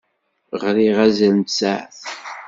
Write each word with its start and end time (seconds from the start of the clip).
Ɣriɣ 0.61 0.97
azal 1.05 1.33
n 1.39 1.41
tsaɛet. 1.43 1.99